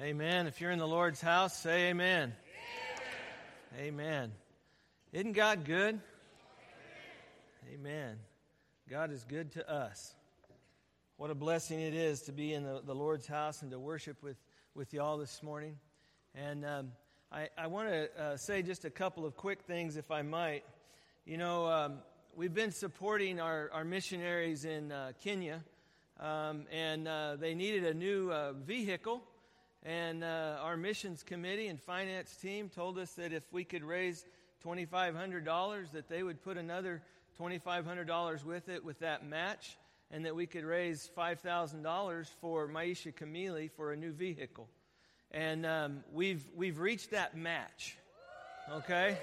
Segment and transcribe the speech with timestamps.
[0.00, 0.48] Amen.
[0.48, 2.34] If you're in the Lord's house, say amen.
[3.76, 3.86] Amen.
[3.86, 4.32] amen.
[5.12, 6.00] Isn't God good?
[7.72, 8.16] Amen.
[8.90, 10.16] God is good to us.
[11.16, 14.20] What a blessing it is to be in the, the Lord's house and to worship
[14.20, 14.36] with,
[14.74, 15.78] with y'all this morning.
[16.34, 16.90] And um,
[17.30, 20.64] I, I want to uh, say just a couple of quick things, if I might.
[21.24, 21.98] You know, um,
[22.34, 25.62] we've been supporting our, our missionaries in uh, Kenya,
[26.18, 29.22] um, and uh, they needed a new uh, vehicle.
[29.84, 34.24] And uh, our missions committee and finance team told us that if we could raise
[34.64, 37.02] $2,500, that they would put another
[37.38, 39.76] $2,500 with it with that match,
[40.10, 44.68] and that we could raise $5,000 for Maisha Kamili for a new vehicle.
[45.30, 47.98] And um, we've, we've reached that match,
[48.72, 49.18] okay?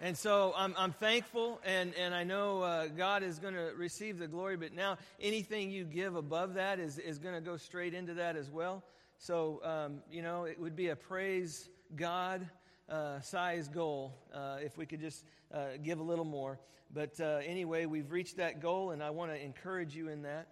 [0.00, 4.18] And so I'm, I'm thankful, and, and I know uh, God is going to receive
[4.18, 7.94] the glory, but now anything you give above that is, is going to go straight
[7.94, 8.84] into that as well.
[9.18, 12.48] So, um, you know, it would be a praise God
[12.88, 16.58] uh, size goal uh, if we could just uh, give a little more.
[16.94, 20.48] But uh, anyway, we've reached that goal, and I want to encourage you in that.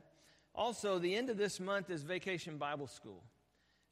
[0.54, 3.22] Also, the end of this month is Vacation Bible School.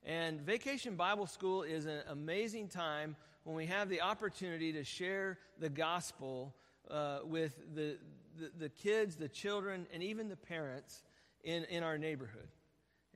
[0.03, 5.38] And Vacation Bible School is an amazing time when we have the opportunity to share
[5.59, 6.55] the gospel
[6.91, 7.97] uh, with the,
[8.38, 11.03] the, the kids, the children, and even the parents
[11.44, 12.48] in, in our neighborhood.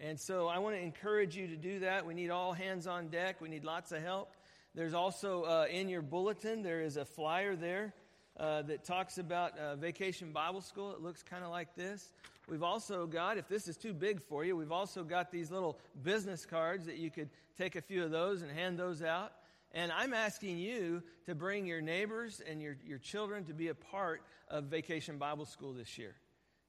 [0.00, 2.06] And so I want to encourage you to do that.
[2.06, 3.40] We need all hands on deck.
[3.40, 4.32] We need lots of help.
[4.74, 7.94] There's also uh, in your bulletin, there is a flyer there
[8.38, 10.92] uh, that talks about uh, Vacation Bible School.
[10.92, 12.12] It looks kind of like this.
[12.48, 15.78] We've also got, if this is too big for you, we've also got these little
[16.04, 19.32] business cards that you could take a few of those and hand those out.
[19.72, 23.74] And I'm asking you to bring your neighbors and your, your children to be a
[23.74, 26.14] part of Vacation Bible School this year.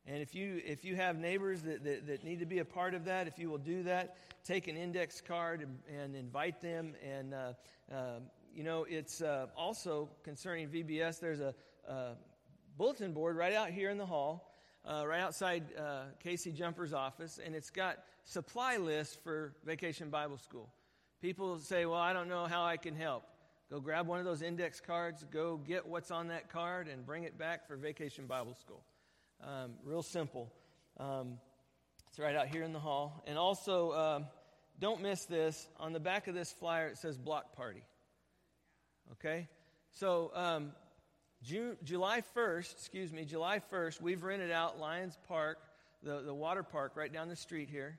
[0.05, 2.93] And if you, if you have neighbors that, that, that, need to be a part
[2.93, 6.95] of that, if you will do that, take an index card and, and invite them.
[7.05, 7.53] And, uh,
[7.93, 8.19] uh,
[8.53, 11.53] you know, it's uh, also concerning VBS, there's a,
[11.87, 12.13] a,
[12.77, 17.37] bulletin board right out here in the hall, uh, right outside uh, Casey Jumper's office,
[17.43, 20.69] and it's got supply lists for Vacation Bible School.
[21.21, 23.25] People say, well, I don't know how I can help.
[23.69, 27.23] Go grab one of those index cards, go get what's on that card, and bring
[27.23, 28.81] it back for Vacation Bible School.
[29.41, 30.51] Um, real simple.
[30.97, 31.37] Um,
[32.09, 33.23] it's right out here in the hall.
[33.25, 34.25] And also, um,
[34.79, 35.67] don't miss this.
[35.79, 37.83] On the back of this flyer, it says block party.
[39.13, 39.47] Okay?
[39.91, 40.71] So, um,
[41.41, 45.57] June, July 1st, excuse me, July 1st, we've rented out Lions Park,
[46.03, 47.97] the, the water park right down the street here.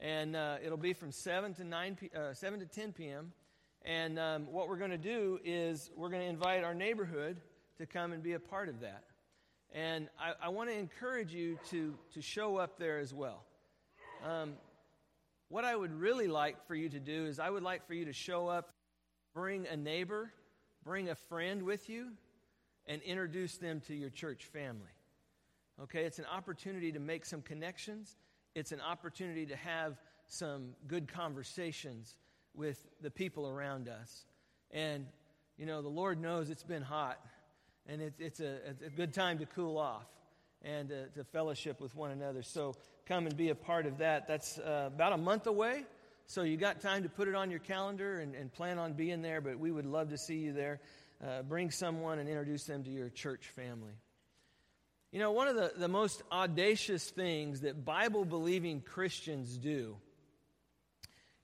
[0.00, 3.32] And uh, it'll be from 7 to, 9 p- uh, 7 to 10 p.m.
[3.82, 7.40] And um, what we're going to do is we're going to invite our neighborhood
[7.78, 9.04] to come and be a part of that.
[9.74, 13.42] And I, I want to encourage you to, to show up there as well.
[14.24, 14.52] Um,
[15.48, 18.04] what I would really like for you to do is, I would like for you
[18.04, 18.70] to show up,
[19.34, 20.32] bring a neighbor,
[20.84, 22.12] bring a friend with you,
[22.86, 24.92] and introduce them to your church family.
[25.82, 28.16] Okay, it's an opportunity to make some connections,
[28.54, 29.96] it's an opportunity to have
[30.28, 32.14] some good conversations
[32.54, 34.24] with the people around us.
[34.70, 35.06] And,
[35.58, 37.18] you know, the Lord knows it's been hot
[37.88, 40.06] and it's, it's, a, it's a good time to cool off
[40.62, 42.42] and uh, to fellowship with one another.
[42.42, 42.74] So
[43.06, 44.26] come and be a part of that.
[44.26, 45.84] That's uh, about a month away.
[46.26, 49.20] So you got time to put it on your calendar and, and plan on being
[49.20, 50.80] there, but we would love to see you there.
[51.22, 53.92] Uh, bring someone and introduce them to your church family.
[55.12, 59.96] You know, one of the, the most audacious things that Bible believing Christians do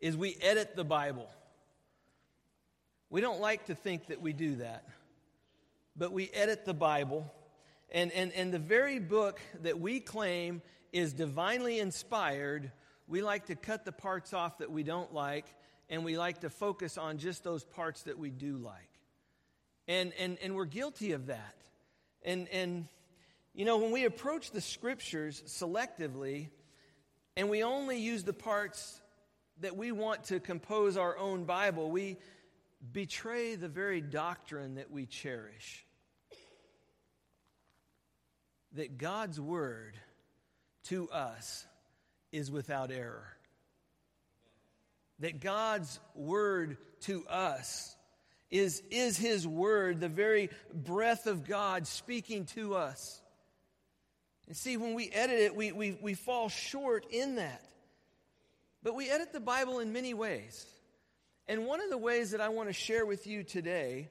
[0.00, 1.28] is we edit the Bible.
[3.10, 4.84] We don't like to think that we do that
[5.96, 7.30] but we edit the Bible.
[7.90, 10.62] And, and, and the very book that we claim
[10.92, 12.70] is divinely inspired,
[13.08, 15.46] we like to cut the parts off that we don't like,
[15.88, 18.88] and we like to focus on just those parts that we do like.
[19.88, 21.56] And, and, and we're guilty of that.
[22.24, 22.86] And, and,
[23.54, 26.48] you know, when we approach the scriptures selectively,
[27.36, 29.00] and we only use the parts
[29.60, 32.19] that we want to compose our own Bible, we
[32.93, 35.85] betray the very doctrine that we cherish
[38.75, 39.97] that God's word
[40.85, 41.67] to us
[42.32, 43.27] is without error.
[45.19, 47.94] That God's word to us
[48.50, 53.21] is, is His word, the very breath of God speaking to us.
[54.47, 57.65] And see, when we edit it, we, we, we fall short in that.
[58.82, 60.67] But we edit the Bible in many ways.
[61.50, 64.08] And one of the ways that I want to share with you today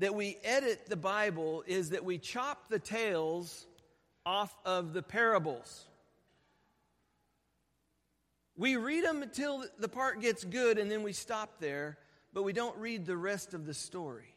[0.00, 3.66] that we edit the Bible is that we chop the tails
[4.26, 5.86] off of the parables.
[8.54, 11.96] We read them until the part gets good and then we stop there,
[12.34, 14.34] but we don't read the rest of the story.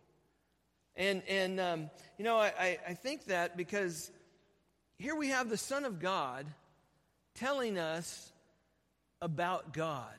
[0.95, 4.10] And, and um, you know, I, I think that because
[4.98, 6.45] here we have the Son of God
[7.36, 8.31] telling us
[9.22, 10.16] about God.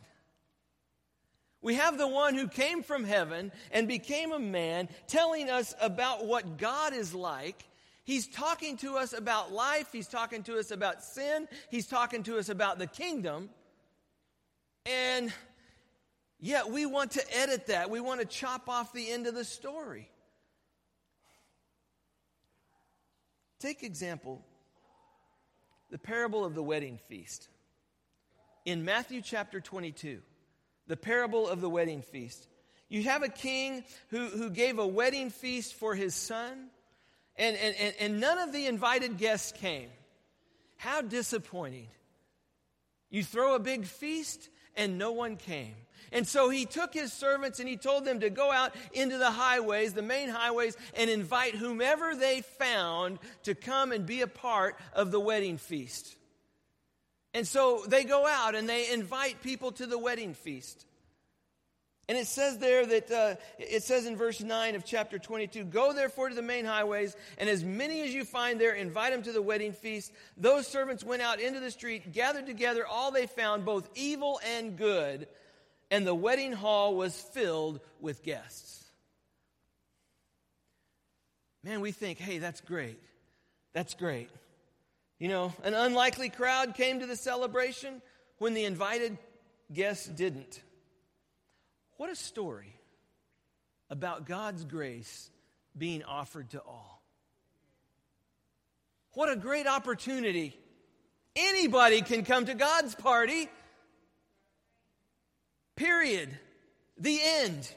[1.62, 6.26] We have the one who came from heaven and became a man telling us about
[6.26, 7.64] what God is like.
[8.04, 9.88] He's talking to us about life.
[9.92, 11.46] He's talking to us about sin.
[11.70, 13.48] He's talking to us about the kingdom.
[14.86, 15.32] And
[16.40, 17.90] yet we want to edit that.
[17.90, 20.10] We want to chop off the end of the story.
[23.60, 24.44] Take example
[25.92, 27.48] the parable of the wedding feast.
[28.64, 30.22] In Matthew chapter 22,
[30.92, 32.46] the parable of the wedding feast.
[32.90, 36.66] You have a king who, who gave a wedding feast for his son,
[37.34, 39.88] and, and, and none of the invited guests came.
[40.76, 41.88] How disappointing.
[43.08, 45.72] You throw a big feast, and no one came.
[46.12, 49.30] And so he took his servants and he told them to go out into the
[49.30, 54.76] highways, the main highways, and invite whomever they found to come and be a part
[54.92, 56.16] of the wedding feast.
[57.34, 60.86] And so they go out and they invite people to the wedding feast.
[62.08, 65.92] And it says there that, uh, it says in verse 9 of chapter 22 Go
[65.92, 69.32] therefore to the main highways, and as many as you find there, invite them to
[69.32, 70.12] the wedding feast.
[70.36, 74.76] Those servants went out into the street, gathered together all they found, both evil and
[74.76, 75.28] good,
[75.90, 78.84] and the wedding hall was filled with guests.
[81.64, 83.00] Man, we think, hey, that's great.
[83.72, 84.28] That's great.
[85.22, 88.02] You know, an unlikely crowd came to the celebration
[88.38, 89.16] when the invited
[89.72, 90.60] guests didn't.
[91.96, 92.74] What a story
[93.88, 95.30] about God's grace
[95.78, 97.04] being offered to all.
[99.12, 100.58] What a great opportunity.
[101.36, 103.48] Anybody can come to God's party.
[105.76, 106.36] Period.
[106.98, 107.72] The end.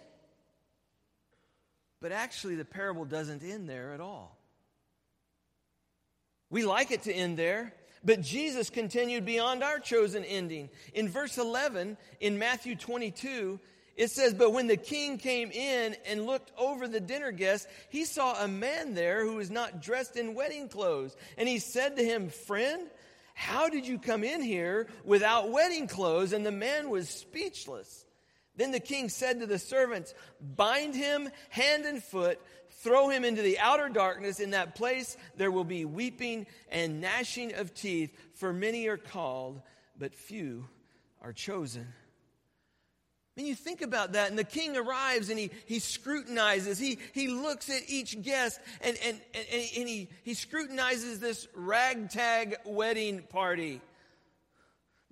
[2.02, 4.35] But actually, the parable doesn't end there at all.
[6.50, 10.70] We like it to end there, but Jesus continued beyond our chosen ending.
[10.94, 13.60] In verse 11 in Matthew 22,
[13.96, 18.06] it says, But when the king came in and looked over the dinner guests, he
[18.06, 21.16] saw a man there who was not dressed in wedding clothes.
[21.38, 22.88] And he said to him, Friend,
[23.34, 26.34] how did you come in here without wedding clothes?
[26.34, 28.05] And the man was speechless.
[28.58, 33.42] Then the king said to the servants, Bind him hand and foot throw him into
[33.42, 34.40] the outer darkness.
[34.40, 39.62] In that place there will be weeping and gnashing of teeth, for many are called,
[39.98, 40.68] but few
[41.22, 41.88] are chosen.
[43.36, 47.28] Mean, you think about that, and the king arrives and he, he scrutinizes, he, he
[47.28, 53.82] looks at each guest, and, and, and, and he, he scrutinizes this ragtag wedding party.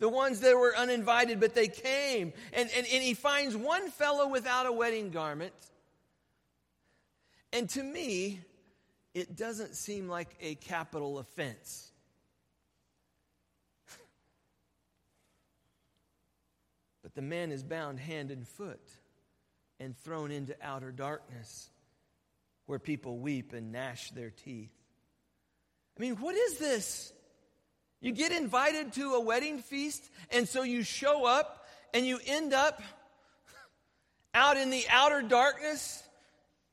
[0.04, 2.34] The ones that were uninvited, but they came.
[2.52, 5.54] And, and, and he finds one fellow without a wedding garment.
[7.54, 8.42] And to me,
[9.14, 11.90] it doesn't seem like a capital offense.
[17.02, 18.86] but the man is bound hand and foot
[19.80, 21.70] and thrown into outer darkness
[22.66, 24.76] where people weep and gnash their teeth.
[25.98, 27.12] I mean, what is this?
[28.04, 32.54] You get invited to a wedding feast, and so you show up and you end
[32.54, 32.82] up
[34.33, 36.04] out in the outer darkness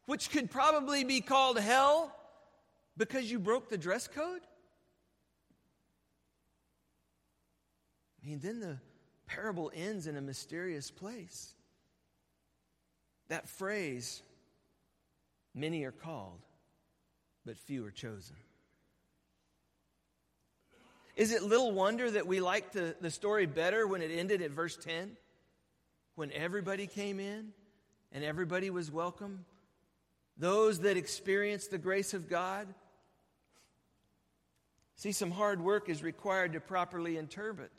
[0.06, 2.12] which could probably be called hell
[2.96, 4.40] because you broke the dress code?
[8.20, 8.78] I mean, then the
[9.28, 11.54] parable ends in a mysterious place.
[13.28, 14.20] That phrase,
[15.54, 16.40] many are called,
[17.46, 18.34] but few are chosen.
[21.20, 24.50] Is it little wonder that we liked the, the story better when it ended at
[24.50, 25.16] verse 10?
[26.14, 27.52] When everybody came in
[28.10, 29.44] and everybody was welcome?
[30.40, 32.66] those that experience the grace of God.
[34.96, 37.70] See, some hard work is required to properly interpret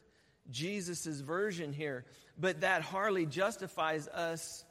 [0.50, 2.06] Jesus' version here,
[2.38, 4.64] but that hardly justifies us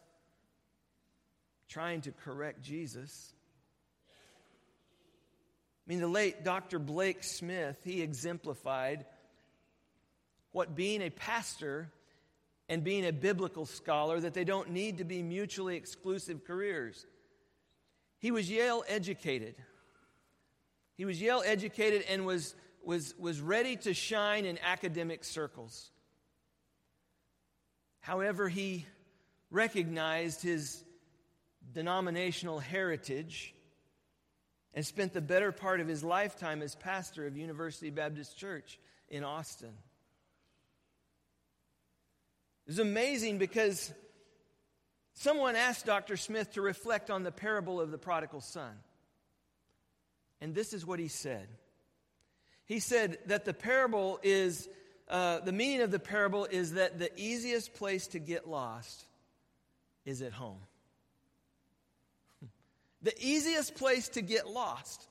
[1.69, 3.33] trying to correct Jesus.
[5.91, 6.79] I mean, the late Dr.
[6.79, 9.07] Blake Smith, he exemplified
[10.53, 11.91] what being a pastor
[12.69, 17.05] and being a biblical scholar, that they don't need to be mutually exclusive careers.
[18.21, 19.57] He was Yale educated.
[20.95, 22.55] He was Yale educated and was,
[22.85, 25.91] was, was ready to shine in academic circles.
[27.99, 28.87] However, he
[29.51, 30.85] recognized his
[31.75, 33.57] denominational heritage
[34.75, 39.25] and spent the better part of his lifetime as pastor of University Baptist Church in
[39.25, 39.73] Austin.
[42.67, 43.93] It was amazing because
[45.15, 46.17] someone asked Dr.
[46.17, 48.73] Smith to reflect on the parable of the prodigal son.
[50.41, 51.49] And this is what he said.
[52.65, 54.69] He said that the parable is,
[55.09, 59.05] uh, the meaning of the parable is that the easiest place to get lost
[60.05, 60.61] is at home.
[63.03, 65.07] The easiest place to get lost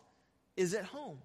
[0.56, 1.18] is at home.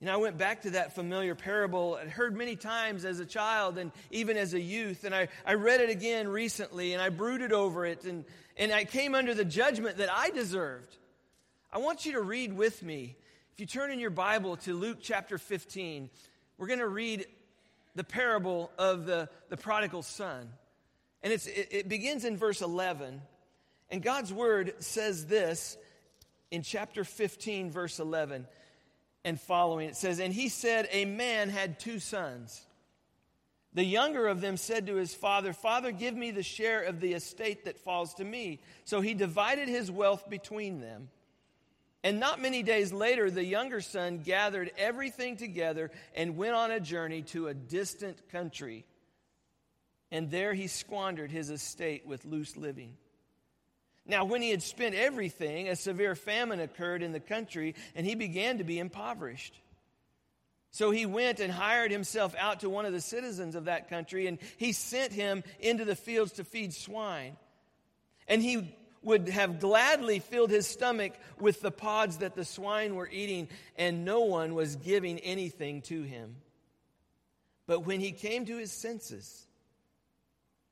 [0.00, 3.26] You know, I went back to that familiar parable I heard many times as a
[3.26, 7.10] child and even as a youth, and I, I read it again recently and I
[7.10, 8.24] brooded over it, and,
[8.56, 10.96] and I came under the judgment that I deserved.
[11.70, 13.14] I want you to read with me.
[13.52, 16.08] If you turn in your Bible to Luke chapter 15,
[16.56, 17.26] we're going to read
[17.94, 20.48] the parable of the, the prodigal son.
[21.22, 23.20] And it's, it, it begins in verse 11.
[23.90, 25.76] And God's word says this
[26.50, 28.46] in chapter 15, verse 11
[29.24, 29.88] and following.
[29.88, 32.64] It says, And he said, A man had two sons.
[33.72, 37.12] The younger of them said to his father, Father, give me the share of the
[37.12, 38.60] estate that falls to me.
[38.84, 41.08] So he divided his wealth between them.
[42.02, 46.80] And not many days later, the younger son gathered everything together and went on a
[46.80, 48.86] journey to a distant country.
[50.10, 52.96] And there he squandered his estate with loose living.
[54.10, 58.16] Now, when he had spent everything, a severe famine occurred in the country, and he
[58.16, 59.54] began to be impoverished.
[60.72, 64.26] So he went and hired himself out to one of the citizens of that country,
[64.26, 67.36] and he sent him into the fields to feed swine.
[68.26, 73.08] And he would have gladly filled his stomach with the pods that the swine were
[73.08, 73.48] eating,
[73.78, 76.34] and no one was giving anything to him.
[77.68, 79.46] But when he came to his senses,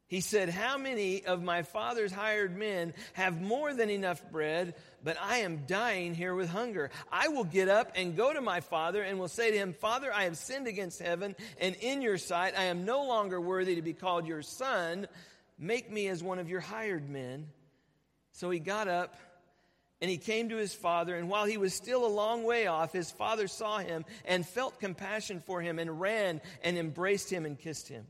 [0.09, 4.75] he said, How many of my father's hired men have more than enough bread,
[5.05, 6.91] but I am dying here with hunger?
[7.13, 10.13] I will get up and go to my father and will say to him, Father,
[10.13, 12.55] I have sinned against heaven and in your sight.
[12.59, 15.07] I am no longer worthy to be called your son.
[15.59, 17.49] Make me as one of your hired men.
[18.33, 19.15] So he got up
[20.01, 21.17] and he came to his father.
[21.17, 24.81] And while he was still a long way off, his father saw him and felt
[24.81, 28.07] compassion for him and ran and embraced him and kissed him.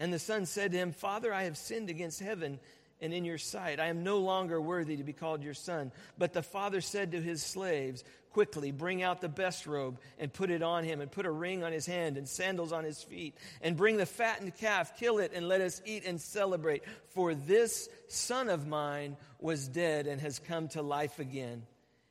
[0.00, 2.58] And the son said to him, Father, I have sinned against heaven
[3.02, 3.78] and in your sight.
[3.78, 5.92] I am no longer worthy to be called your son.
[6.16, 8.02] But the father said to his slaves,
[8.32, 11.64] Quickly, bring out the best robe and put it on him, and put a ring
[11.64, 13.34] on his hand and sandals on his feet.
[13.60, 16.84] And bring the fattened calf, kill it, and let us eat and celebrate.
[17.08, 21.64] For this son of mine was dead and has come to life again.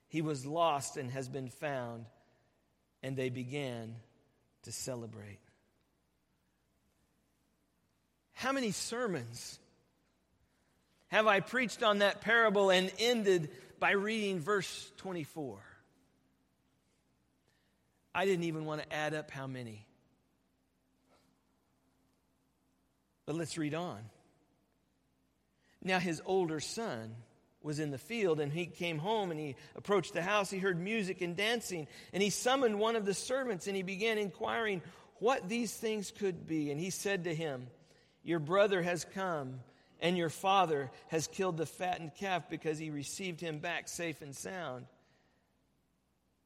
[0.10, 2.05] He was lost and has been found.
[3.01, 3.96] And they began
[4.63, 5.39] to celebrate.
[8.39, 9.60] How many sermons
[11.10, 13.50] have I preached on that parable and ended
[13.81, 15.60] by reading verse 24?
[18.15, 19.86] I didn't even want to add up how many.
[23.25, 24.00] But let's read on.
[25.84, 27.17] Now, his older son
[27.62, 30.50] was in the field, and he came home and he approached the house.
[30.50, 34.17] He heard music and dancing, and he summoned one of the servants and he began
[34.17, 34.81] inquiring
[35.15, 36.72] what these things could be.
[36.72, 37.67] And he said to him,
[38.24, 39.60] your brother has come,
[40.02, 44.36] and your father has killed the fattened calf because he received him back safe and
[44.36, 44.86] sound.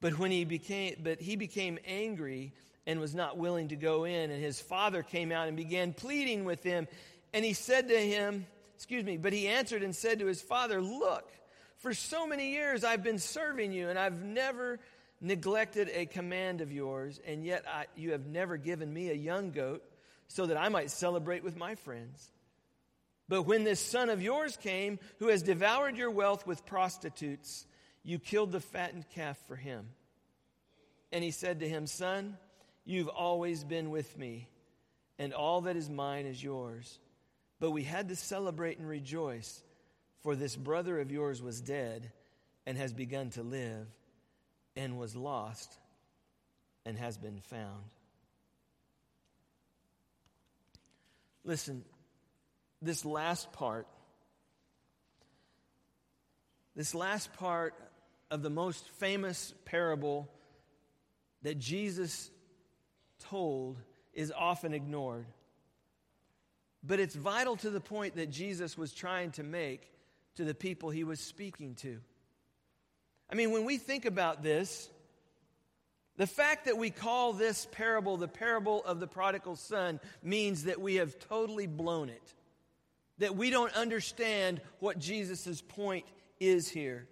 [0.02, 2.54] But when he became but he became angry
[2.86, 6.46] and was not willing to go in, and his father came out and began pleading
[6.46, 6.88] with him,
[7.34, 10.82] and he said to him, excuse me, but he answered and said to his father,
[10.82, 11.32] Look,
[11.78, 14.80] for so many years I've been serving you, and I've never
[15.22, 19.52] neglected a command of yours, and yet I, you have never given me a young
[19.52, 19.84] goat
[20.28, 22.32] so that I might celebrate with my friends.
[23.30, 27.66] But when this son of yours came, who has devoured your wealth with prostitutes,
[28.04, 29.88] you killed the fattened calf for him.
[31.12, 32.38] And he said to him, Son,
[32.86, 34.50] you've always been with me,
[35.18, 37.00] and all that is mine is yours.
[37.60, 39.64] But we had to celebrate and rejoice,
[40.22, 42.12] for this brother of yours was dead
[42.66, 43.88] and has begun to live,
[44.76, 45.78] and was lost
[46.86, 47.84] and has been found.
[51.44, 51.84] Listen,
[52.82, 53.88] this last part,
[56.76, 57.74] this last part
[58.32, 60.30] of the most famous parable
[61.44, 62.32] that Jesus
[63.30, 63.78] told
[64.14, 65.26] is often ignored.
[66.84, 69.90] But it's vital to the point that Jesus was trying to make
[70.36, 72.00] to the people he was speaking to.
[73.30, 74.90] I mean, when we think about this,
[76.18, 80.80] the fact that we call this parable the parable of the prodigal son means that
[80.80, 82.34] we have totally blown it.
[83.18, 86.06] That we don't understand what Jesus' point
[86.40, 87.08] is here.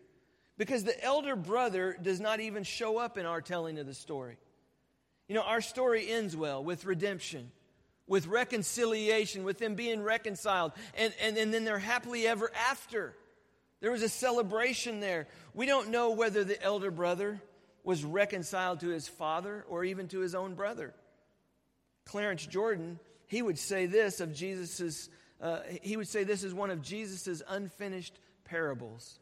[0.57, 4.37] Because the elder brother does not even show up in our telling of the story.
[5.27, 7.51] You know, our story ends well with redemption,
[8.05, 13.15] with reconciliation, with them being reconciled, and, and, and then they're happily ever after.
[13.79, 15.27] There was a celebration there.
[15.55, 17.41] We don't know whether the elder brother
[17.83, 20.93] was reconciled to his father or even to his own brother.
[22.05, 25.09] Clarence Jordan, he would say this of Jesus's,
[25.39, 29.19] uh, he would say this is one of Jesus's unfinished parables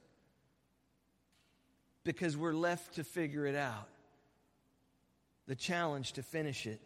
[2.03, 3.87] because we're left to figure it out.
[5.47, 6.79] The challenge to finish it.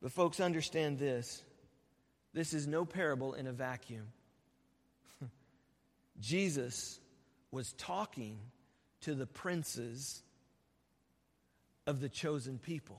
[0.00, 1.42] But, folks, understand this
[2.34, 4.08] this is no parable in a vacuum.
[6.20, 6.98] Jesus
[7.50, 8.38] was talking
[9.04, 10.22] to the princes
[11.86, 12.98] of the chosen people.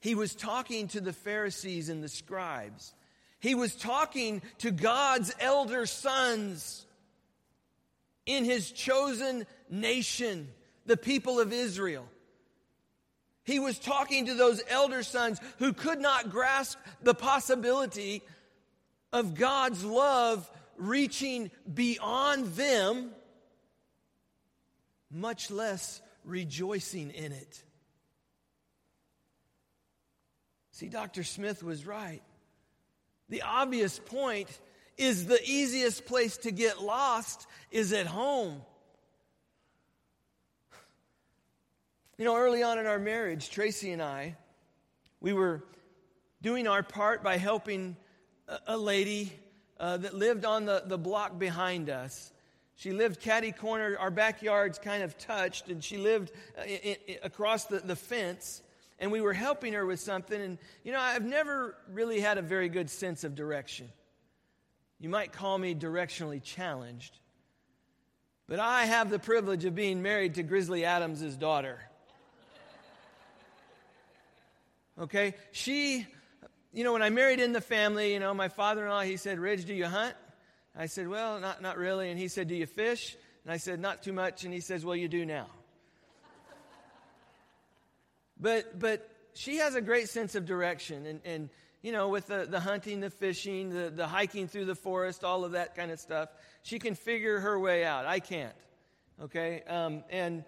[0.00, 2.92] He was talking to the Pharisees and the scribes.
[3.38, 6.84] He was talking to God's elder sons
[8.26, 10.48] in his chosen nation,
[10.86, 12.06] the people of Israel.
[13.44, 18.22] He was talking to those elder sons who could not grasp the possibility
[19.12, 23.10] of God's love reaching beyond them,
[25.12, 27.62] much less rejoicing in it.
[30.72, 31.22] See, Dr.
[31.22, 32.22] Smith was right.
[33.28, 34.48] The obvious point
[34.96, 38.62] is the easiest place to get lost is at home.
[42.18, 44.36] You know, early on in our marriage, Tracy and I,
[45.20, 45.64] we were
[46.42, 47.96] doing our part by helping
[48.66, 49.32] a, lady
[49.80, 52.32] uh, that lived on the, the block behind us.
[52.76, 56.62] She lived catty corner, our backyards kind of touched, and she lived uh,
[57.22, 58.62] across the, the fence.
[58.98, 60.40] And we were helping her with something.
[60.40, 63.88] And, you know, I've never really had a very good sense of direction.
[65.00, 67.18] You might call me directionally challenged.
[68.48, 71.80] But I have the privilege of being married to Grizzly Adams' daughter.
[75.00, 75.34] Okay?
[75.50, 76.06] She,
[76.72, 79.16] you know, when I married in the family, you know, my father in law, he
[79.16, 80.14] said, Ridge, do you hunt?
[80.76, 82.10] I said, Well, not, not really.
[82.10, 83.16] And he said, Do you fish?
[83.44, 84.44] And I said, Not too much.
[84.44, 85.46] And he says, Well, you do now.
[88.40, 91.06] but, but she has a great sense of direction.
[91.06, 91.50] And, and
[91.82, 95.44] you know, with the, the hunting, the fishing, the, the hiking through the forest, all
[95.44, 96.28] of that kind of stuff,
[96.62, 98.06] she can figure her way out.
[98.06, 98.54] I can't.
[99.20, 99.62] Okay?
[99.66, 100.44] Um, and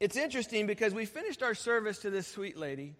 [0.00, 2.94] it's interesting because we finished our service to this sweet lady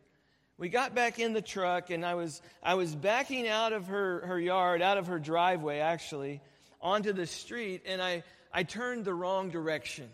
[0.59, 4.27] we got back in the truck and I was, I was backing out of her,
[4.27, 6.42] her yard, out of her driveway actually,
[6.81, 10.09] onto the street, and I, I turned the wrong direction.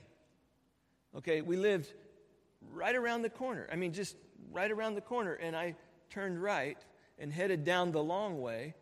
[1.16, 1.92] Okay, we lived
[2.72, 3.68] right around the corner.
[3.72, 4.16] I mean, just
[4.52, 5.76] right around the corner, and I
[6.10, 6.78] turned right
[7.18, 8.74] and headed down the long way.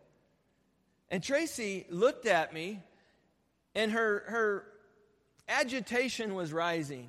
[1.09, 2.81] And Tracy looked at me,
[3.75, 4.65] and her, her
[5.47, 7.07] agitation was rising.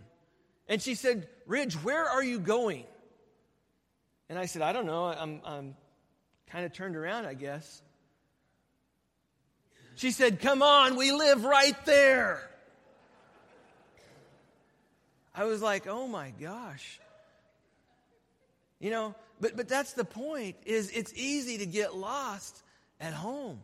[0.68, 2.84] And she said, Ridge, where are you going?
[4.28, 5.06] And I said, I don't know.
[5.06, 5.76] I'm, I'm
[6.48, 7.82] kind of turned around, I guess.
[9.96, 12.42] She said, Come on, we live right there.
[15.34, 17.00] I was like, Oh my gosh.
[18.80, 22.62] You know, but, but that's the point is it's easy to get lost
[23.00, 23.60] at home.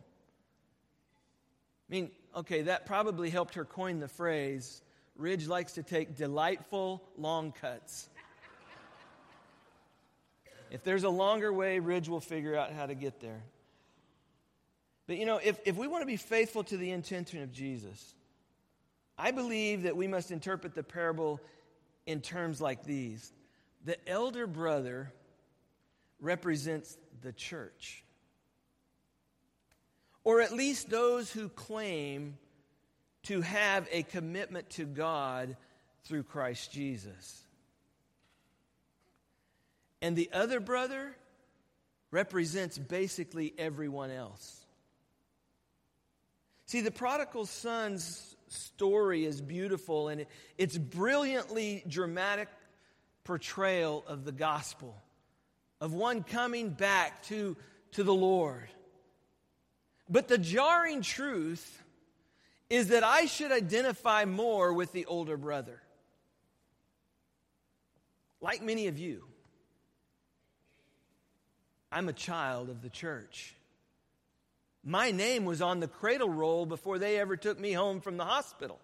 [1.89, 4.81] I mean, okay, that probably helped her coin the phrase
[5.17, 8.09] Ridge likes to take delightful long cuts.
[10.71, 13.43] If there's a longer way, Ridge will figure out how to get there.
[15.05, 18.15] But you know, if, if we want to be faithful to the intention of Jesus,
[19.17, 21.41] I believe that we must interpret the parable
[22.05, 23.33] in terms like these.
[23.83, 25.11] The elder brother
[26.21, 28.03] represents the church,
[30.23, 32.37] or at least those who claim
[33.23, 35.57] to have a commitment to God
[36.05, 37.41] through Christ Jesus.
[40.01, 41.15] And the other brother
[42.11, 44.65] represents basically everyone else.
[46.65, 50.25] See, the prodigal son's story is beautiful and
[50.57, 52.49] it's brilliantly dramatic
[53.23, 54.95] portrayal of the gospel,
[55.79, 57.55] of one coming back to,
[57.91, 58.69] to the Lord.
[60.09, 61.83] But the jarring truth
[62.69, 65.81] is that I should identify more with the older brother.
[68.41, 69.23] Like many of you.
[71.91, 73.53] I'm a child of the church.
[74.83, 78.25] My name was on the cradle roll before they ever took me home from the
[78.25, 78.79] hospital.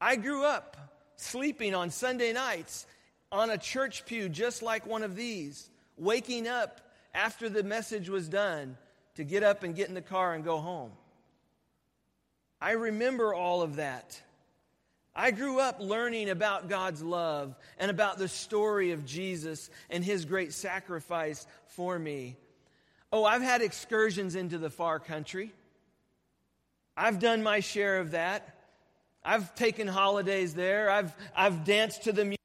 [0.00, 0.76] I grew up
[1.16, 2.86] sleeping on Sunday nights
[3.30, 6.80] on a church pew just like one of these, waking up
[7.14, 8.76] after the message was done
[9.16, 10.92] to get up and get in the car and go home.
[12.60, 14.20] I remember all of that.
[15.14, 20.24] I grew up learning about God's love and about the story of Jesus and his
[20.24, 22.36] great sacrifice for me.
[23.12, 25.52] Oh, I've had excursions into the far country.
[26.96, 28.56] I've done my share of that.
[29.24, 30.90] I've taken holidays there.
[30.90, 32.40] I've, I've danced to the music.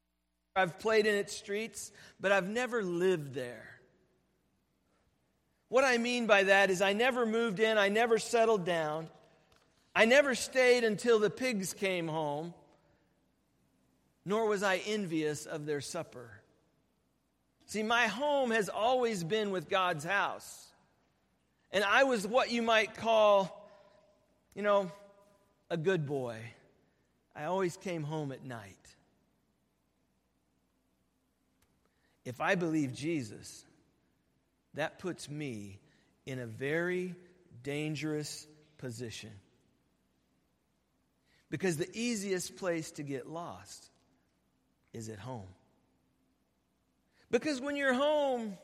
[0.56, 3.66] I've played in its streets, but I've never lived there.
[5.68, 9.08] What I mean by that is I never moved in, I never settled down,
[9.96, 12.52] I never stayed until the pigs came home,
[14.26, 16.28] nor was I envious of their supper.
[17.64, 20.66] See, my home has always been with God's house.
[21.70, 23.66] And I was what you might call,
[24.54, 24.92] you know,
[25.70, 26.40] a good boy.
[27.34, 28.76] I always came home at night.
[32.26, 33.64] If I believe Jesus,
[34.74, 35.78] that puts me
[36.26, 37.14] in a very
[37.62, 39.30] dangerous position.
[41.50, 43.90] Because the easiest place to get lost
[44.92, 45.46] is at home.
[47.30, 48.56] Because when you're home,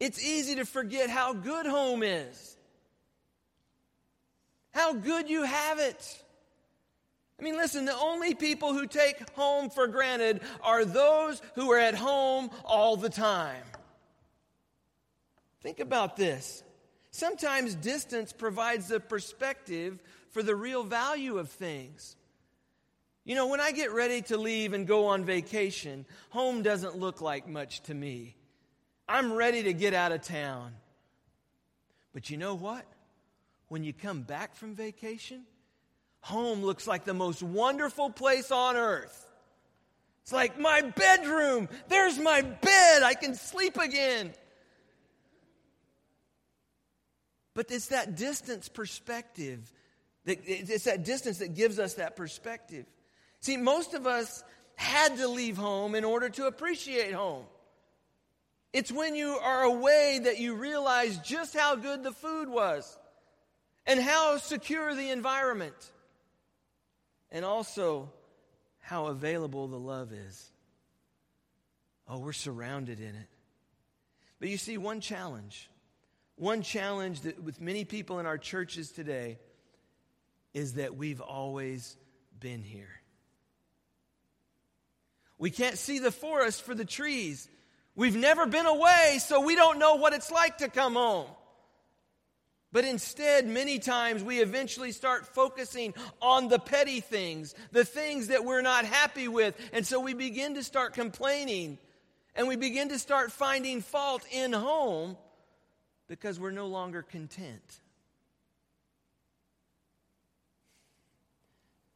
[0.00, 2.56] it's easy to forget how good home is,
[4.72, 6.22] how good you have it.
[7.38, 11.78] I mean, listen, the only people who take home for granted are those who are
[11.78, 13.62] at home all the time.
[15.60, 16.62] Think about this.
[17.10, 19.98] Sometimes distance provides the perspective
[20.32, 22.16] for the real value of things.
[23.24, 27.20] You know, when I get ready to leave and go on vacation, home doesn't look
[27.20, 28.36] like much to me.
[29.08, 30.72] I'm ready to get out of town.
[32.12, 32.84] But you know what?
[33.68, 35.44] When you come back from vacation,
[36.20, 39.26] home looks like the most wonderful place on earth.
[40.22, 41.68] It's like my bedroom.
[41.88, 43.02] There's my bed.
[43.02, 44.32] I can sleep again.
[47.54, 49.70] But it's that distance perspective.
[50.24, 52.86] It's that distance that gives us that perspective.
[53.40, 54.44] See, most of us
[54.76, 57.44] had to leave home in order to appreciate home.
[58.72, 62.98] It's when you are away that you realize just how good the food was
[63.84, 65.74] and how secure the environment
[67.30, 68.10] and also
[68.78, 70.50] how available the love is.
[72.08, 73.28] Oh, we're surrounded in it.
[74.40, 75.68] But you see, one challenge
[76.36, 79.38] one challenge that with many people in our churches today
[80.54, 81.96] is that we've always
[82.38, 82.90] been here.
[85.38, 87.48] We can't see the forest for the trees.
[87.96, 91.26] We've never been away, so we don't know what it's like to come home.
[92.72, 98.46] But instead, many times we eventually start focusing on the petty things, the things that
[98.46, 99.54] we're not happy with.
[99.74, 101.78] And so we begin to start complaining
[102.34, 105.18] and we begin to start finding fault in home
[106.08, 107.81] because we're no longer content.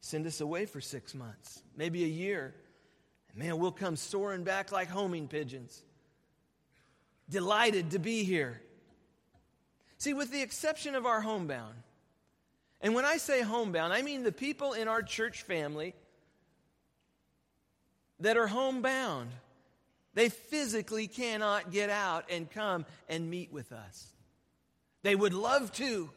[0.07, 2.55] Send us away for six months, maybe a year.
[3.27, 5.83] And man, we'll come soaring back like homing pigeons.
[7.29, 8.61] Delighted to be here.
[9.97, 11.75] See, with the exception of our homebound,
[12.79, 15.93] and when I say homebound, I mean the people in our church family
[18.21, 19.31] that are homebound.
[20.13, 24.07] They physically cannot get out and come and meet with us.
[25.03, 26.09] They would love to.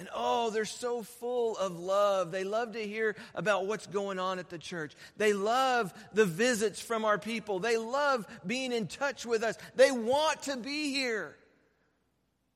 [0.00, 2.32] And oh, they're so full of love.
[2.32, 4.94] They love to hear about what's going on at the church.
[5.18, 7.58] They love the visits from our people.
[7.58, 9.58] They love being in touch with us.
[9.76, 11.36] They want to be here.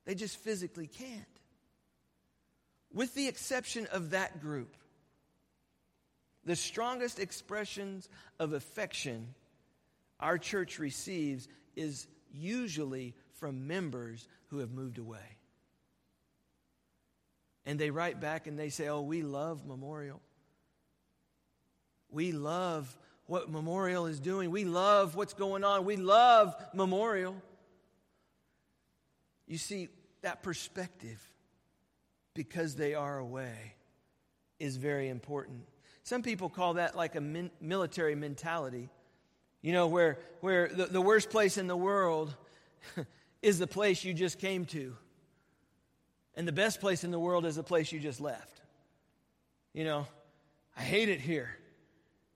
[0.07, 1.21] They just physically can't.
[2.95, 4.75] With the exception of that group,
[6.47, 9.35] the strongest expressions of affection
[10.19, 15.34] our church receives is usually from members who have moved away.
[17.67, 20.21] And they write back and they say, Oh, we love Memorial.
[22.11, 22.97] We love
[23.27, 24.51] what Memorial is doing.
[24.51, 25.85] We love what's going on.
[25.85, 27.37] We love Memorial.
[29.47, 29.89] You see,
[30.23, 31.21] that perspective,
[32.35, 33.75] because they are away,
[34.59, 35.67] is very important.
[36.03, 38.91] Some people call that like a min- military mentality.
[39.63, 42.35] You know, where, where the, the worst place in the world
[43.43, 44.97] is the place you just came to.
[46.37, 48.61] And the best place in the world is the place you just left.
[49.73, 50.07] You know,
[50.77, 51.57] I hate it here.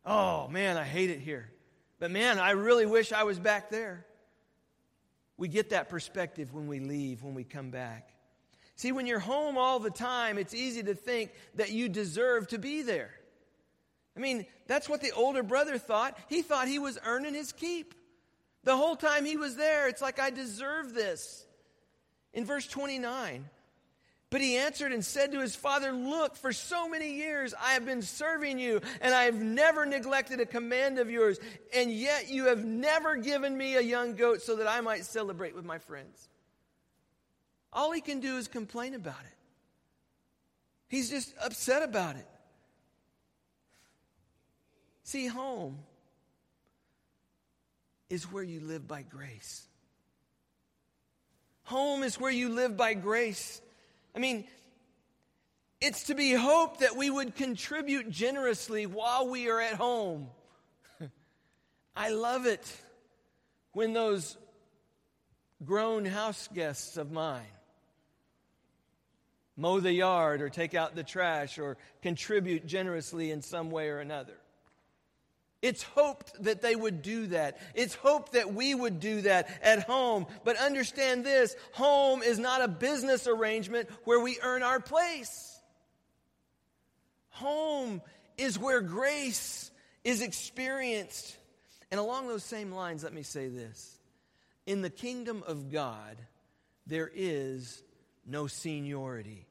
[0.04, 1.50] Oh, man, I hate it here.
[1.98, 4.06] But man, I really wish I was back there.
[5.36, 8.10] We get that perspective when we leave, when we come back.
[8.76, 12.58] See, when you're home all the time, it's easy to think that you deserve to
[12.58, 13.10] be there.
[14.16, 16.18] I mean, that's what the older brother thought.
[16.28, 17.94] He thought he was earning his keep.
[18.64, 21.46] The whole time he was there, it's like, I deserve this.
[22.32, 23.48] In verse 29,
[24.30, 27.86] But he answered and said to his father, Look, for so many years I have
[27.86, 31.38] been serving you, and I have never neglected a command of yours,
[31.74, 35.54] and yet you have never given me a young goat so that I might celebrate
[35.54, 36.28] with my friends.
[37.72, 39.36] All he can do is complain about it.
[40.88, 42.26] He's just upset about it.
[45.04, 45.78] See, home
[48.10, 49.66] is where you live by grace.
[51.64, 53.60] Home is where you live by grace.
[54.18, 54.46] I mean,
[55.80, 60.26] it's to be hoped that we would contribute generously while we are at home.
[61.96, 62.68] I love it
[63.74, 64.36] when those
[65.64, 67.46] grown house guests of mine
[69.56, 74.00] mow the yard or take out the trash or contribute generously in some way or
[74.00, 74.34] another.
[75.60, 77.58] It's hoped that they would do that.
[77.74, 80.26] It's hoped that we would do that at home.
[80.44, 85.60] But understand this home is not a business arrangement where we earn our place.
[87.30, 88.02] Home
[88.36, 89.70] is where grace
[90.04, 91.36] is experienced.
[91.90, 93.98] And along those same lines, let me say this
[94.64, 96.16] In the kingdom of God,
[96.86, 97.82] there is
[98.24, 99.46] no seniority.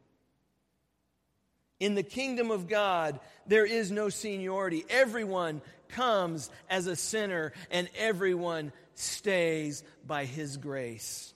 [1.79, 4.83] In the kingdom of God, there is no seniority.
[4.89, 11.33] Everyone comes as a sinner, and everyone stays by his grace.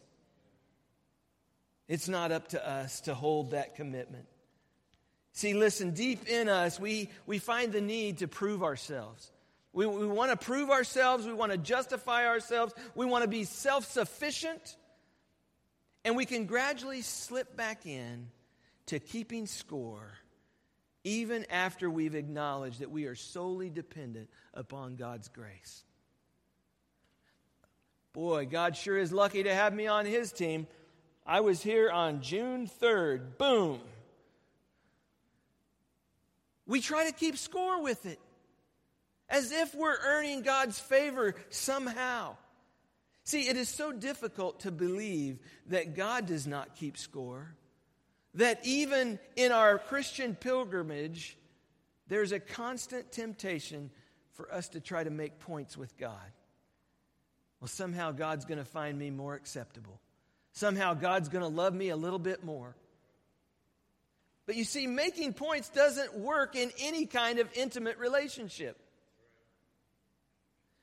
[1.88, 4.26] It's not up to us to hold that commitment.
[5.34, 9.32] See, listen, deep in us, we, we find the need to prove ourselves.
[9.74, 11.26] We, we want to prove ourselves.
[11.26, 12.74] We want to justify ourselves.
[12.96, 14.78] We want to be self sufficient.
[16.04, 18.28] And we can gradually slip back in
[18.88, 20.12] to keeping score
[21.04, 25.84] even after we've acknowledged that we are solely dependent upon God's grace.
[28.14, 30.68] Boy, God sure is lucky to have me on his team.
[31.26, 33.38] I was here on June 3rd.
[33.38, 33.80] Boom.
[36.68, 38.20] We try to keep score with it
[39.30, 42.36] as if we're earning God's favor somehow.
[43.24, 47.56] See, it is so difficult to believe that God does not keep score
[48.36, 51.38] that even in our Christian pilgrimage,
[52.08, 53.90] there's a constant temptation
[54.34, 56.16] for us to try to make points with God.
[57.60, 60.00] Well, somehow God's going to find me more acceptable.
[60.54, 62.76] Somehow God's going to love me a little bit more.
[64.46, 68.78] But you see, making points doesn't work in any kind of intimate relationship.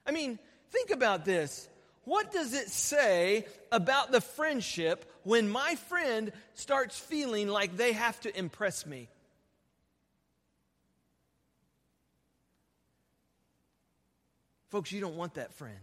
[0.07, 0.39] I mean,
[0.71, 1.69] think about this.
[2.09, 8.19] What does it say about the friendship when my friend starts feeling like they have
[8.23, 9.11] to impress me?
[14.71, 15.77] Folks, you don't want that friend.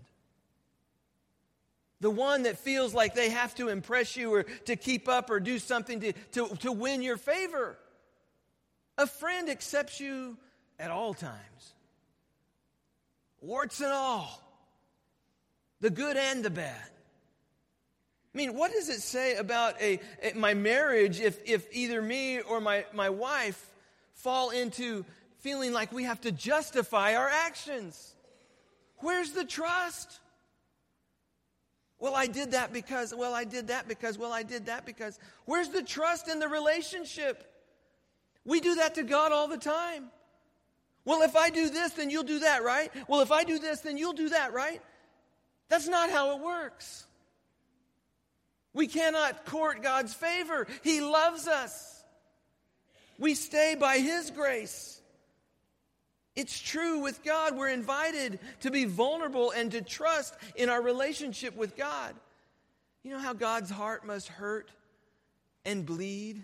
[2.02, 5.40] The one that feels like they have to impress you or to keep up or
[5.40, 7.78] do something to, to, to win your favor.
[8.98, 10.38] A friend accepts you
[10.80, 11.74] at all times,
[13.42, 14.42] warts and all
[15.86, 16.90] the good and the bad.
[18.34, 22.40] I mean, what does it say about a, a, my marriage if, if either me
[22.40, 23.72] or my, my wife
[24.16, 25.06] fall into
[25.42, 28.16] feeling like we have to justify our actions?
[28.98, 30.22] Where's the trust?
[32.00, 35.20] Well, I did that because, well, I did that because, well, I did that because.
[35.46, 37.48] Where's the trust in the relationship?
[38.44, 40.06] We do that to God all the time.
[41.06, 42.92] Well, if I do this, then you'll do that, right?
[43.08, 44.82] Well, if I do this, then you'll do that, right?
[45.70, 47.06] That's not how it works.
[48.74, 50.68] We cannot court God's favor.
[50.84, 52.04] He loves us.
[53.18, 55.02] We stay by His grace.
[56.36, 57.56] It's true with God.
[57.56, 62.14] We're invited to be vulnerable and to trust in our relationship with God.
[63.04, 64.70] You know how God's heart must hurt
[65.64, 66.44] and bleed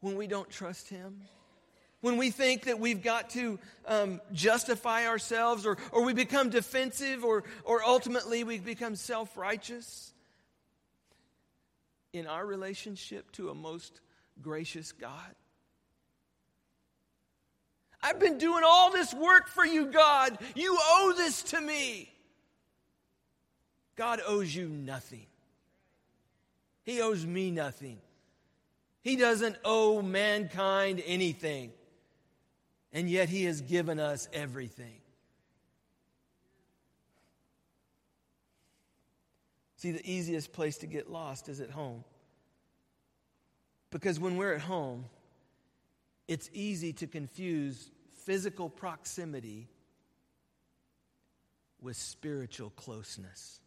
[0.00, 1.22] when we don't trust Him?
[2.04, 7.24] When we think that we've got to um, justify ourselves or, or we become defensive
[7.24, 10.12] or, or ultimately we become self righteous
[12.12, 14.02] in our relationship to a most
[14.42, 15.34] gracious God.
[18.02, 20.36] I've been doing all this work for you, God.
[20.54, 22.12] You owe this to me.
[23.96, 25.24] God owes you nothing.
[26.82, 27.96] He owes me nothing.
[29.00, 31.72] He doesn't owe mankind anything
[32.94, 35.00] and yet He has given us everything.
[39.76, 42.04] See, the easiest place to get lost is at home.
[43.90, 45.04] Because when we're at home,
[46.26, 47.90] it's easy to confuse
[48.24, 49.68] physical proximity
[51.82, 53.60] with spiritual closeness.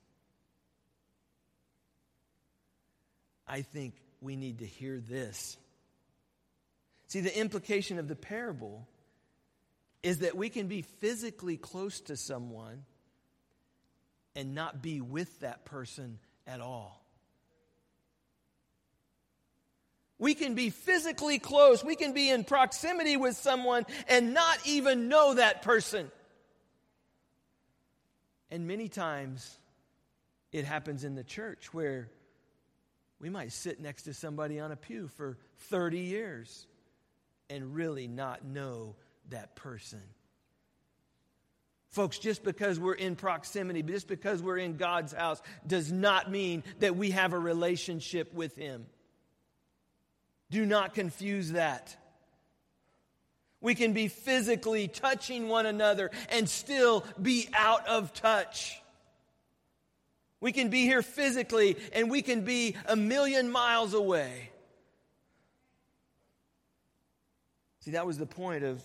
[3.48, 5.56] I think we need to hear this.
[7.10, 8.88] See, the implication of the parable
[10.04, 12.84] is that we can be physically close to someone
[14.36, 17.04] and not be with that person at all.
[20.20, 25.10] We can be physically close, we can be in proximity with someone and not even
[25.10, 26.12] know that person.
[28.50, 29.58] And many times
[30.52, 32.10] it happens in the church where
[33.20, 35.38] we might sit next to somebody on a pew for
[35.70, 36.68] 30 years
[37.50, 38.96] and really not know
[39.30, 40.02] that person.
[41.90, 46.64] Folks, just because we're in proximity, just because we're in God's house, does not mean
[46.80, 48.86] that we have a relationship with Him.
[50.52, 51.96] Do not confuse that.
[53.60, 58.80] We can be physically touching one another and still be out of touch.
[60.40, 64.52] We can be here physically and we can be a million miles away.
[67.80, 68.84] See, that was the point of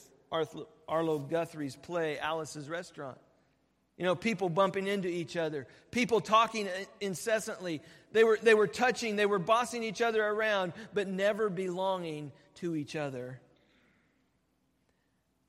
[0.88, 3.18] Arlo Guthrie's play, Alice's Restaurant.
[3.99, 6.68] You know, people bumping into each other, people talking
[7.01, 7.83] incessantly.
[8.12, 12.75] They were, they were touching, they were bossing each other around, but never belonging to
[12.75, 13.38] each other.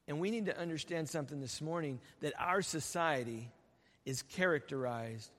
[0.08, 3.50] And we need to understand something this morning that our society
[4.06, 5.32] is characterized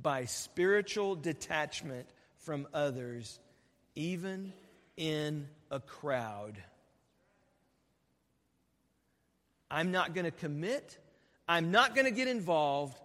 [0.00, 2.06] by spiritual detachment
[2.38, 3.38] from others,
[3.94, 4.52] even
[4.96, 6.62] in a crowd.
[9.72, 10.98] I'm not going to commit.
[11.48, 13.00] I'm not going to get involved.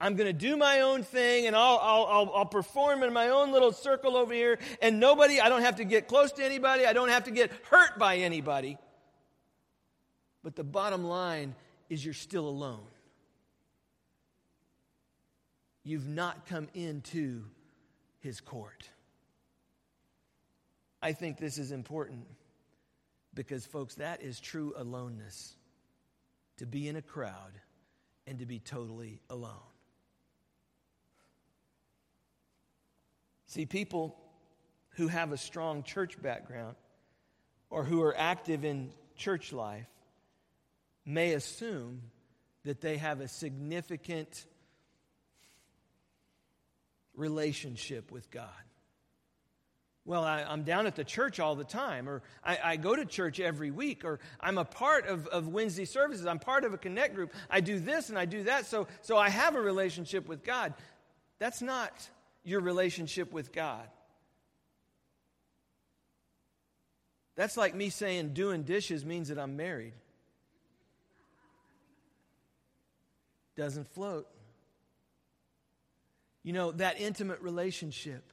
[0.00, 3.28] I'm going to do my own thing and I'll, I'll, I'll, I'll, perform in my
[3.28, 4.58] own little circle over here.
[4.82, 6.86] And nobody, I don't have to get close to anybody.
[6.86, 8.78] I don't have to get hurt by anybody.
[10.42, 11.54] But the bottom line
[11.88, 12.86] is you're still alone.
[15.82, 17.44] You've not come into
[18.20, 18.88] his court.
[21.00, 22.26] I think this is important
[23.34, 25.55] because, folks, that is true aloneness
[26.58, 27.60] to be in a crowd
[28.26, 29.52] and to be totally alone.
[33.46, 34.16] See, people
[34.90, 36.76] who have a strong church background
[37.70, 39.86] or who are active in church life
[41.04, 42.02] may assume
[42.64, 44.44] that they have a significant
[47.14, 48.50] relationship with God.
[50.06, 53.04] Well, I, am down at the church all the time, or I, I, go to
[53.04, 56.26] church every week, or I'm a part of, of Wednesday services.
[56.26, 57.34] I'm part of a connect group.
[57.50, 60.74] I do this and I do that, so, so I have a relationship with God.
[61.40, 62.08] That's not
[62.44, 63.88] your relationship with God.
[67.34, 69.92] That's like me saying doing dishes means that I'm married.
[73.56, 74.28] Doesn't float.
[76.44, 78.32] You know, that intimate relationship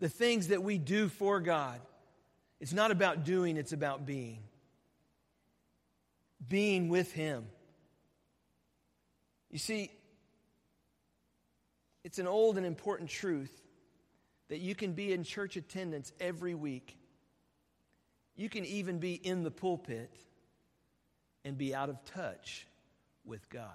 [0.00, 1.80] the things that we do for God.
[2.60, 4.40] It's not about doing, it's about being.
[6.48, 7.46] Being with Him.
[9.50, 9.90] You see,
[12.04, 13.52] it's an old and important truth
[14.48, 16.96] that you can be in church attendance every week.
[18.36, 20.12] You can even be in the pulpit
[21.44, 22.66] and be out of touch
[23.24, 23.68] with God.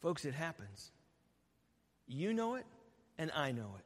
[0.00, 0.90] Folks, it happens.
[2.12, 2.66] You know it,
[3.16, 3.84] and I know it.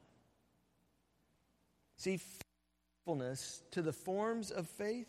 [1.95, 2.19] See,
[3.07, 5.07] faithfulness to the forms of faith,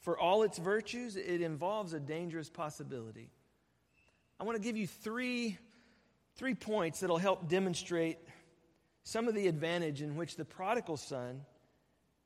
[0.00, 3.30] for all its virtues, it involves a dangerous possibility.
[4.40, 5.56] I want to give you three,
[6.34, 8.18] three points that'll help demonstrate
[9.04, 11.42] some of the advantage in which the prodigal son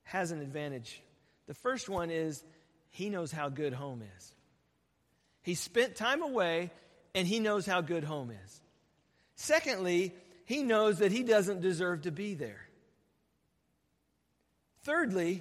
[0.04, 1.02] has an advantage.
[1.46, 2.42] The first one is
[2.88, 4.34] he knows how good home is.
[5.42, 6.70] He spent time away
[7.14, 8.60] and he knows how good home is.
[9.40, 10.12] Secondly,
[10.44, 12.68] he knows that he doesn't deserve to be there.
[14.82, 15.40] Thirdly,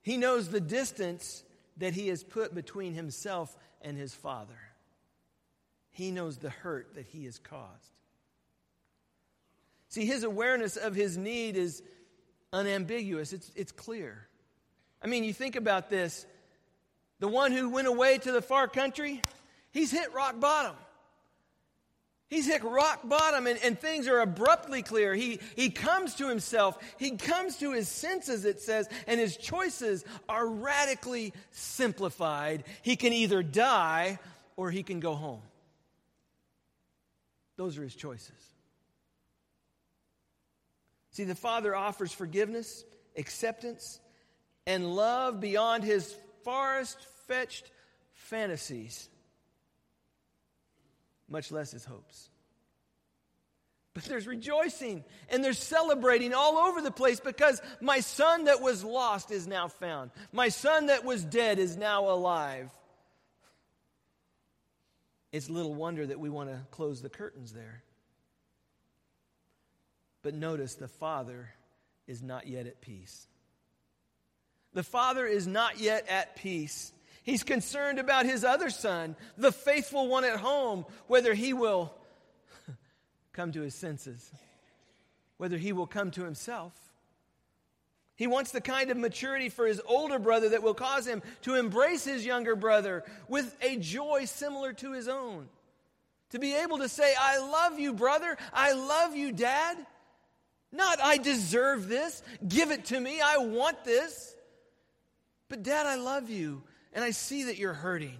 [0.00, 1.44] he knows the distance
[1.76, 4.58] that he has put between himself and his father.
[5.90, 7.92] He knows the hurt that he has caused.
[9.90, 11.82] See, his awareness of his need is
[12.50, 14.26] unambiguous, it's, it's clear.
[15.02, 16.24] I mean, you think about this
[17.20, 19.20] the one who went away to the far country,
[19.70, 20.76] he's hit rock bottom.
[22.28, 25.14] He's hit rock bottom and, and things are abruptly clear.
[25.14, 26.76] He, he comes to himself.
[26.98, 32.64] He comes to his senses, it says, and his choices are radically simplified.
[32.82, 34.18] He can either die
[34.56, 35.40] or he can go home.
[37.56, 38.30] Those are his choices.
[41.12, 42.84] See, the Father offers forgiveness,
[43.16, 44.00] acceptance,
[44.66, 46.14] and love beyond his
[46.44, 47.70] farthest fetched
[48.12, 49.08] fantasies
[51.28, 52.30] much less his hopes.
[53.94, 58.84] But there's rejoicing and there's celebrating all over the place because my son that was
[58.84, 60.12] lost is now found.
[60.32, 62.70] My son that was dead is now alive.
[65.32, 67.82] It's little wonder that we want to close the curtains there.
[70.22, 71.50] But notice the father
[72.06, 73.26] is not yet at peace.
[74.74, 76.92] The father is not yet at peace.
[77.28, 81.92] He's concerned about his other son, the faithful one at home, whether he will
[83.34, 84.30] come to his senses,
[85.36, 86.72] whether he will come to himself.
[88.16, 91.56] He wants the kind of maturity for his older brother that will cause him to
[91.56, 95.50] embrace his younger brother with a joy similar to his own.
[96.30, 98.38] To be able to say, I love you, brother.
[98.54, 99.76] I love you, dad.
[100.72, 102.22] Not, I deserve this.
[102.48, 103.20] Give it to me.
[103.20, 104.34] I want this.
[105.50, 106.62] But, dad, I love you,
[106.92, 108.18] and I see that you're hurting.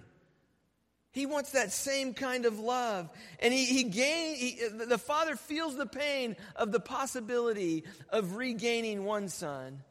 [1.10, 3.08] He wants that same kind of love.
[3.40, 9.04] And he, he gain, he, the father feels the pain of the possibility of regaining
[9.04, 9.82] one son,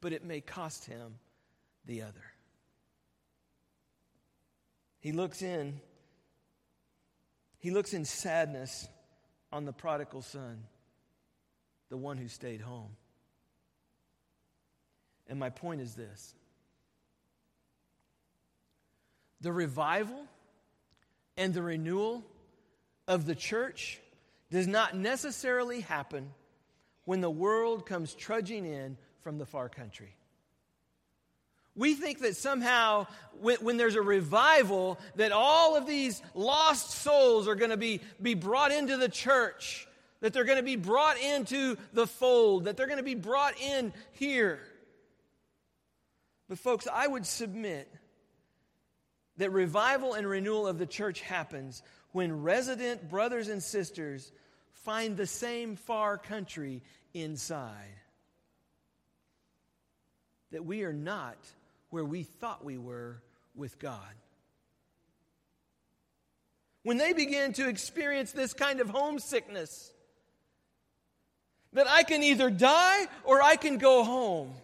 [0.00, 1.18] but it may cost him
[1.84, 2.24] the other.
[4.98, 5.80] He looks in,
[7.58, 8.88] he looks in sadness
[9.52, 10.64] on the prodigal son
[11.88, 12.96] the one who stayed home.
[15.28, 16.34] And my point is this
[19.40, 20.26] the revival
[21.36, 22.24] and the renewal
[23.06, 24.00] of the church
[24.50, 26.30] does not necessarily happen
[27.04, 30.14] when the world comes trudging in from the far country.
[31.74, 33.06] We think that somehow,
[33.40, 38.00] when, when, there's a revival, that all of these lost souls are going to be,
[38.20, 39.86] be brought into the church
[40.20, 43.60] that they're going to be brought into the fold, that they're going to be brought
[43.60, 44.60] in here.
[46.48, 47.92] But, folks, I would submit
[49.38, 51.82] that revival and renewal of the church happens
[52.12, 54.32] when resident brothers and sisters
[54.72, 56.82] find the same far country
[57.12, 57.94] inside.
[60.52, 61.36] That we are not
[61.90, 63.22] where we thought we were
[63.54, 64.00] with God.
[66.82, 69.92] When they begin to experience this kind of homesickness,
[71.72, 74.54] that I can either die or I can go home.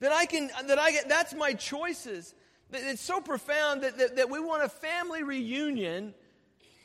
[0.00, 2.34] That I can, that I get, that's my choices.
[2.72, 6.14] It's so profound that, that, that we want a family reunion,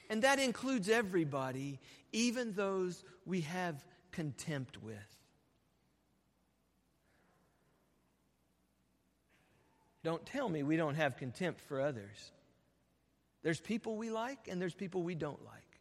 [0.10, 1.80] and that includes everybody,
[2.12, 4.96] even those we have contempt with.
[10.04, 12.32] Don't tell me we don't have contempt for others.
[13.44, 15.80] There's people we like, and there's people we don't like.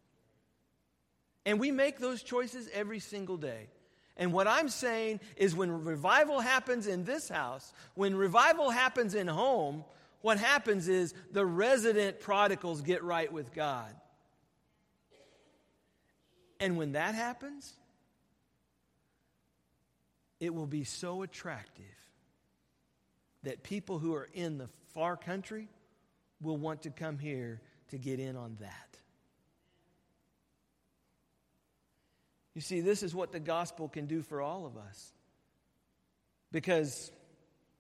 [1.45, 3.69] And we make those choices every single day.
[4.17, 9.29] And what I'm saying is when revival happens in this house, when revival happens in
[9.29, 9.85] home,
[10.21, 13.95] what happens is the resident prodigals get right with God.
[16.59, 17.73] And when that happens,
[20.41, 21.85] it will be so attractive
[23.43, 25.69] that people who are in the far country
[26.41, 27.61] will want to come here
[27.91, 28.99] to get in on that.
[32.55, 35.13] You see, this is what the gospel can do for all of us.
[36.53, 37.13] Because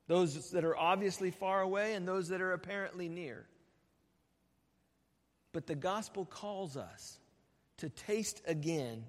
[0.06, 3.44] those that are obviously far away and those that are apparently near.
[5.52, 7.18] But the gospel calls us
[7.78, 9.04] to taste again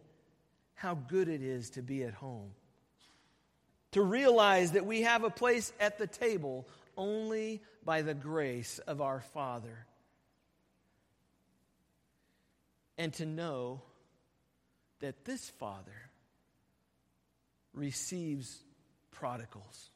[0.73, 2.51] how good it is to be at home.
[3.91, 9.01] To realize that we have a place at the table only by the grace of
[9.01, 9.85] our Father.
[12.97, 13.81] And to know
[14.99, 16.09] that this father
[17.73, 18.63] receives
[19.11, 19.89] prodigals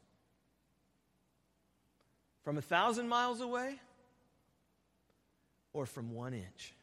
[2.42, 3.78] from a thousand miles away
[5.72, 6.74] or from one inch.